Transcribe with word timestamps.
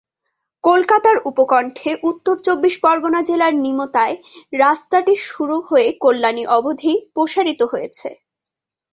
কলকাতার 0.63 1.17
উপকণ্ঠে 1.25 1.91
উত্তর 2.03 2.35
চব্বিশ 2.45 2.75
পরগনা 2.83 3.21
জেলার 3.21 3.53
নিমতায় 3.57 4.15
রাস্তাটি 4.59 5.13
শুরু 5.27 5.57
হয়ে 5.61 5.87
কল্যাণী 6.03 6.43
অবধি 6.57 6.93
প্রসারিত 7.15 7.61
হয়েছে। 7.71 8.09